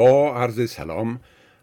با 0.00 0.34
عرض 0.36 0.70
سلام 0.70 1.20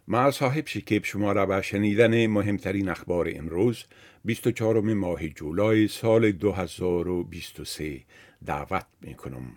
ما 0.07 0.31
صاحب 0.31 0.67
شکیب 0.67 1.05
شما 1.05 1.31
را 1.31 1.45
به 1.45 1.61
شنیدن 1.61 2.27
مهمترین 2.27 2.89
اخبار 2.89 3.31
امروز 3.35 3.83
24 4.25 4.79
ماه 4.79 5.27
جولای 5.27 5.87
سال 5.87 6.31
2023 6.31 7.99
دعوت 8.45 8.85
می 9.01 9.13
کنم. 9.13 9.51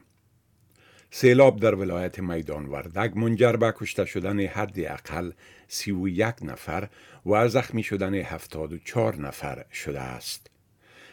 سیلاب 1.11 1.61
در 1.61 1.75
ولایت 1.75 2.19
میدان 2.19 2.67
وردگ 2.67 3.13
منجر 3.19 3.53
به 3.53 3.73
کشته 3.77 4.05
شدن 4.05 4.41
حداقل 4.41 5.31
31 5.69 6.35
نفر 6.43 6.89
و 7.27 7.49
زخمی 7.49 7.83
شدن 7.83 8.15
74 8.15 9.17
نفر 9.17 9.65
شده 9.73 10.01
است. 10.01 10.50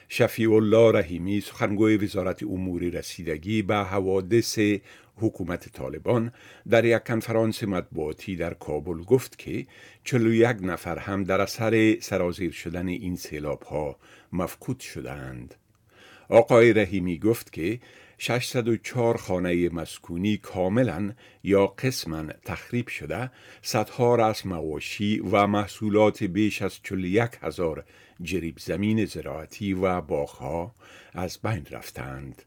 شفیع 0.09 0.53
الله 0.53 0.99
رحیمی 0.99 1.41
سخنگوی 1.41 1.97
وزارت 1.97 2.43
امور 2.43 2.81
رسیدگی 2.81 3.61
به 3.61 3.75
حوادث 3.75 4.59
حکومت 5.15 5.69
طالبان 5.69 6.31
در 6.69 6.85
یک 6.85 7.03
کنفرانس 7.03 7.63
مطبوعاتی 7.63 8.35
در 8.35 8.53
کابل 8.53 9.03
گفت 9.03 9.37
که 9.37 9.67
41 10.03 10.57
نفر 10.61 10.97
هم 10.97 11.23
در 11.23 11.41
اثر 11.41 11.97
سرازیر 11.99 12.51
شدن 12.51 12.87
این 12.87 13.15
سیلاب 13.15 13.63
ها 13.63 13.97
مفقود 14.33 14.79
شدند. 14.79 15.55
آقای 16.29 16.73
رحیمی 16.73 17.19
گفت 17.19 17.53
که 17.53 17.79
604 18.17 19.17
خانه 19.17 19.69
مسکونی 19.69 20.37
کاملا 20.37 21.13
یا 21.43 21.67
قسما 21.67 22.23
تخریب 22.45 22.87
شده 22.87 23.31
صدها 23.61 24.15
رس 24.15 24.45
مواشی 24.45 25.19
و 25.19 25.47
محصولات 25.47 26.23
بیش 26.23 26.61
از 26.61 26.79
41 26.83 27.31
هزار 27.41 27.83
جریب 28.21 28.59
زمین 28.59 29.05
زراعتی 29.05 29.73
و 29.73 30.01
باغها 30.01 30.75
از 31.13 31.39
بین 31.43 31.65
رفتند. 31.71 32.41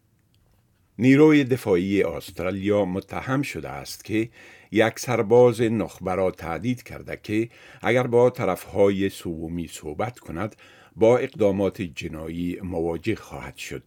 نیروی 0.99 1.45
دفاعی 1.45 2.03
استرالیا 2.03 2.85
متهم 2.85 3.43
شده 3.43 3.69
است 3.69 4.05
که 4.05 4.31
یک 4.73 4.99
سرباز 4.99 5.61
نخبه 5.61 6.15
را 6.15 6.31
تهدید 6.31 6.83
کرده 6.83 7.21
که 7.23 7.49
اگر 7.83 8.07
با 8.07 8.31
طرفهای 8.31 9.09
سومی 9.09 9.69
صحبت 9.69 10.19
کند 10.19 10.57
با 11.01 11.19
اقدامات 11.19 11.83
جنایی 11.83 12.59
مواجه 12.63 13.15
خواهد 13.15 13.57
شد. 13.57 13.83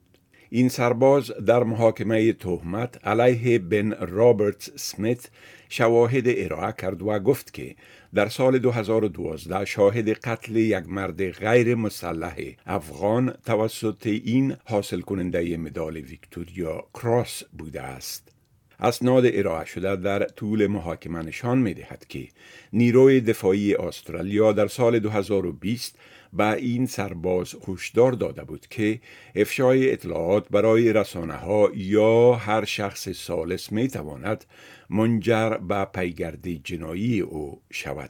این 0.49 0.69
سرباز 0.69 1.31
در 1.45 1.63
محاکمه 1.63 2.33
تهمت 2.33 3.07
علیه 3.07 3.59
بن 3.59 3.91
رابرت 3.91 4.71
سمیت 4.75 5.29
شواهد 5.69 6.23
ارائه 6.27 6.73
کرد 6.77 7.01
و 7.01 7.19
گفت 7.19 7.53
که 7.53 7.75
در 8.13 8.29
سال 8.29 8.59
2012 8.59 9.65
شاهد 9.65 10.09
قتل 10.09 10.55
یک 10.55 10.83
مرد 10.87 11.29
غیر 11.29 11.75
مسلح 11.75 12.35
افغان 12.65 13.33
توسط 13.45 14.07
این 14.07 14.55
حاصل 14.65 15.01
کننده 15.01 15.57
مدال 15.57 15.97
ویکتوریا 15.97 16.87
کراس 16.93 17.43
بوده 17.57 17.81
است. 17.81 18.32
اسناد 18.79 19.23
ارائه 19.25 19.65
شده 19.65 19.95
در 19.95 20.23
طول 20.23 20.67
محاکمه 20.67 21.21
نشان 21.21 21.57
می 21.57 21.73
دهد 21.73 22.05
که 22.09 22.27
نیروی 22.73 23.21
دفاعی 23.21 23.75
استرالیا 23.75 24.51
در 24.51 24.67
سال 24.67 24.99
2020 24.99 25.99
به 26.33 26.53
این 26.53 26.85
سرباز 26.85 27.55
هشدار 27.67 28.11
داده 28.11 28.43
بود 28.43 28.67
که 28.69 28.99
افشای 29.35 29.91
اطلاعات 29.91 30.49
برای 30.49 30.93
رسانه 30.93 31.33
ها 31.33 31.71
یا 31.75 32.33
هر 32.33 32.65
شخص 32.65 33.09
سالس 33.09 33.71
می 33.71 33.87
تواند 33.87 34.45
منجر 34.89 35.49
به 35.49 35.85
پیگرد 35.85 36.47
جنایی 36.47 37.19
او 37.19 37.61
شود. 37.71 38.09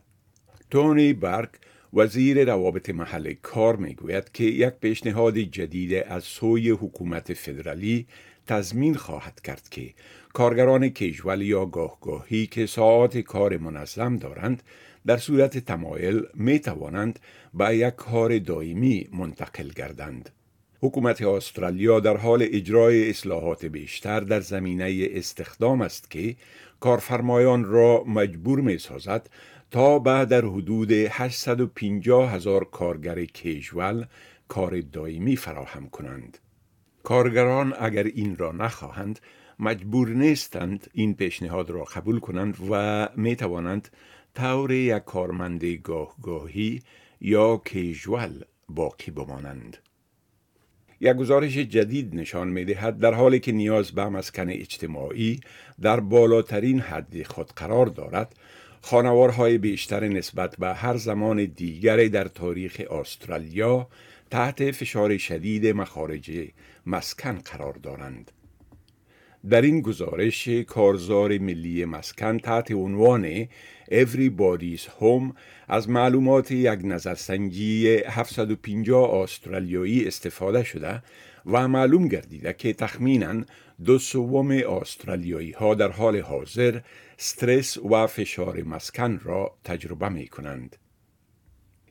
تونی 0.72 1.14
برک 1.14 1.50
وزیر 1.94 2.46
روابط 2.46 2.90
محل 2.90 3.34
کار 3.34 3.76
می 3.76 3.94
گوید 3.94 4.32
که 4.32 4.44
یک 4.44 4.74
پیشنهاد 4.82 5.38
جدید 5.38 5.94
از 5.94 6.24
سوی 6.24 6.70
حکومت 6.70 7.34
فدرالی 7.34 8.08
تضمین 8.48 8.96
خواهد 8.96 9.42
کرد 9.42 9.70
که 9.70 9.94
کارگران 10.34 10.90
کیجول 10.90 11.42
یا 11.42 11.66
گاهگاهی 11.66 12.48
که 12.48 12.66
ساعات 12.66 13.18
کار 13.18 13.58
منظم 13.58 14.18
دارند 14.18 14.64
در 15.06 15.18
صورت 15.18 15.58
تمایل 15.58 16.24
می 16.34 16.60
توانند 16.60 17.20
به 17.54 17.78
یک 17.78 17.96
کار 17.96 18.40
دائمی 18.40 19.10
منتقل 19.14 19.70
گردند. 19.70 20.30
حکومت 20.82 21.22
استرالیا 21.34 22.00
در 22.00 22.18
اجرای 22.18 22.44
اجرای 22.44 23.10
اصلاحات 23.10 23.66
بیشتر 23.66 24.20
در 24.20 24.40
زمینه 24.40 25.08
استخدام 25.12 25.82
است 25.82 26.12
که 26.12 26.36
کارفرمایان 26.80 27.66
را 27.66 28.04
مجبور 28.04 28.60
می 28.62 28.78
سازد 28.78 29.30
تا 29.72 30.00
بعد 30.00 30.30
در 30.30 30.46
حدود 30.46 30.92
850 30.92 32.34
هزار 32.34 32.64
کارگر 32.64 33.26
کیجول 33.26 34.06
کار 34.48 34.82
دائمی 34.82 35.36
فراهم 35.36 35.90
کنند. 35.90 36.38
کارگران 37.04 37.74
اگر 37.80 38.04
این 38.04 38.38
را 38.38 38.52
نخواهند 38.52 39.20
مجبور 39.60 40.10
نیستند 40.10 40.88
این 40.94 41.14
پیشنهاد 41.14 41.70
را 41.70 41.84
قبول 41.84 42.20
کنند 42.20 42.58
و 42.72 43.10
می 43.16 43.36
توانند 43.36 43.90
طور 44.36 44.72
یک 44.72 45.04
کارمند 45.04 45.66
گاهگاهی 45.66 46.82
یا 47.22 47.62
کیژوال 47.66 48.46
باقی 48.70 49.12
بمانند. 49.12 49.78
یک 51.02 51.14
گزارش 51.14 51.58
جدید 51.58 52.16
نشان 52.16 52.48
می 52.48 52.66
دهد 52.66 53.00
در 53.00 53.14
حالی 53.14 53.40
که 53.40 53.52
نیاز 53.52 53.92
به 53.92 54.06
مسکن 54.06 54.50
اجتماعی 54.50 55.40
در 55.82 56.00
بالاترین 56.00 56.80
حد 56.80 57.24
خود 57.24 57.52
قرار 57.56 57.86
دارد 57.86 58.36
خانوارهای 58.82 59.58
بیشتر 59.58 60.08
نسبت 60.08 60.56
به 60.58 60.74
هر 60.74 60.98
زمان 60.98 61.46
دیگری 61.46 62.10
در 62.10 62.28
تاریخ 62.28 62.82
استرالیا 62.92 63.88
تحت 64.34 64.72
فشار 64.72 65.18
شدید 65.18 65.68
مخارج 65.68 66.32
مسکن 66.86 67.38
قرار 67.38 67.74
دارند. 67.74 68.32
در 69.50 69.62
این 69.62 69.82
گزارش 69.82 70.48
کارزار 70.48 71.38
ملی 71.38 71.86
مسکن 71.86 72.38
تحت 72.38 72.72
عنوان 72.72 73.46
Everybody's 73.92 74.82
Home 75.00 75.36
از 75.68 75.90
معلومات 75.90 76.52
یک 76.52 76.80
نظرسنجی 76.84 77.88
750 78.08 79.14
استرالیایی 79.14 80.08
استفاده 80.08 80.64
شده 80.64 81.04
و 81.46 81.68
معلوم 81.68 82.08
گردیده 82.08 82.54
که 82.54 82.74
تخمینا 82.74 83.44
دو 83.86 84.00
سوم 84.00 84.52
استرالیایی 84.52 85.52
ها 85.52 85.76
در 85.76 85.92
حال 85.92 86.20
حاضر 86.20 86.80
استرس 87.20 87.78
و 87.78 88.08
فشار 88.08 88.64
مسکن 88.64 89.20
را 89.24 89.58
تجربه 89.64 90.10
می 90.10 90.28
کنند. 90.28 90.78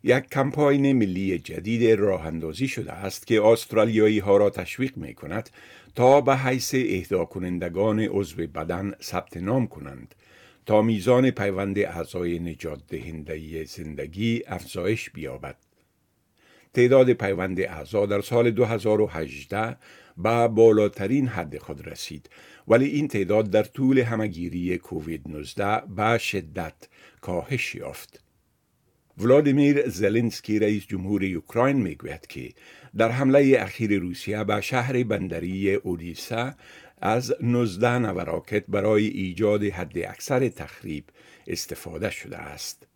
یک 0.05 0.29
کمپاین 0.29 0.93
ملی 0.93 1.39
جدید 1.39 1.91
راه 1.91 2.27
اندازی 2.27 2.69
شده 2.69 2.93
است 2.93 3.27
که 3.27 3.43
استرالیایی 3.45 4.19
ها 4.19 4.37
را 4.37 4.51
تشویق 4.51 4.97
می 4.97 5.15
کند 5.15 5.51
تا 5.95 6.21
به 6.21 6.37
حیث 6.37 6.75
اهدا 6.75 7.25
کنندگان 7.25 8.01
عضو 8.01 8.47
بدن 8.47 8.95
ثبت 9.03 9.37
نام 9.37 9.67
کنند 9.67 10.15
تا 10.67 10.83
میزان 10.83 11.31
پیوند 11.31 11.79
اعضای 11.79 12.39
نجات 12.39 12.81
دهنده 12.89 13.65
زندگی 13.65 14.43
افزایش 14.47 15.11
بیابد. 15.11 15.57
تعداد 16.75 17.13
پیوند 17.13 17.61
اعضا 17.61 18.07
در 18.07 18.21
سال 18.21 18.51
2018 18.51 19.77
به 20.17 20.49
بالاترین 20.49 21.29
حد 21.29 21.59
خود 21.59 21.89
رسید 21.89 22.31
ولی 22.69 22.87
این 22.87 23.09
تعداد 23.09 23.51
در 23.51 23.63
طول 23.63 23.99
همگیری 23.99 24.79
کووید 24.79 25.23
19 25.29 25.83
به 25.97 26.19
شدت 26.19 26.75
کاهش 27.21 27.75
یافت. 27.75 28.32
ولادیمیر 29.19 29.89
زلنسکی 29.89 30.59
رئیس 30.59 30.87
جمهور 30.87 31.25
اوکراین 31.25 31.77
می‌گوید 31.77 32.27
که 32.27 32.53
در 32.97 33.11
حمله 33.11 33.57
اخیر 33.59 33.99
روسیه 33.99 34.45
به 34.45 34.61
شهر 34.61 35.03
بندری 35.03 35.75
اودیسا 35.75 36.55
از 37.01 37.35
19 37.41 37.99
نوراکت 37.99 38.65
برای 38.69 39.07
ایجاد 39.07 39.65
حد 39.65 39.99
اکثر 39.99 40.49
تخریب 40.49 41.05
استفاده 41.47 42.11
شده 42.11 42.39
است. 42.39 42.87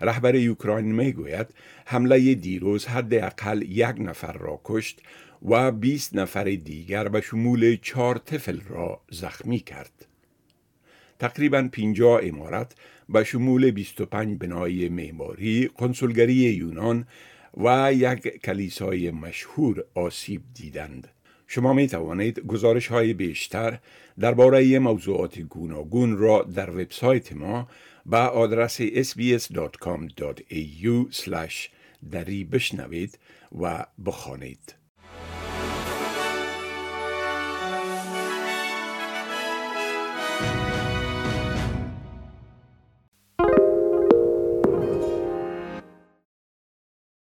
رهبر 0.00 0.36
اوکراین 0.36 0.92
می‌گوید 0.92 1.46
حمله 1.84 2.34
دیروز 2.34 2.86
حداقل 2.86 3.62
یک 3.62 3.94
نفر 3.98 4.32
را 4.32 4.60
کشت 4.64 5.00
و 5.48 5.72
20 5.72 6.16
نفر 6.16 6.44
دیگر 6.44 7.08
به 7.08 7.20
شمول 7.20 7.76
چهار 7.82 8.18
طفل 8.18 8.60
را 8.68 9.00
زخمی 9.10 9.58
کرد. 9.58 10.06
تقریبا 11.18 11.68
50 11.72 12.20
امارت 12.22 12.74
به 13.08 13.24
شمول 13.24 13.70
25 13.70 14.38
بنای 14.38 14.88
معماری، 14.88 15.68
کنسولگری 15.68 16.34
یونان 16.34 17.06
و 17.56 17.92
یک 17.92 18.42
کلیسای 18.42 19.10
مشهور 19.10 19.84
آسیب 19.94 20.42
دیدند. 20.54 21.08
شما 21.46 21.72
می 21.72 21.86
توانید 21.86 22.40
گزارش 22.40 22.86
های 22.86 23.14
بیشتر 23.14 23.78
درباره 24.18 24.78
موضوعات 24.78 25.38
گوناگون 25.38 26.16
را 26.16 26.42
در 26.42 26.70
وبسایت 26.70 27.32
ما 27.32 27.68
با 28.06 28.18
آدرس 28.18 28.82
sbs.com.au 28.82 29.44
دری 32.10 32.44
بشنوید 32.44 33.18
و 33.60 33.86
بخوانید. 34.06 34.83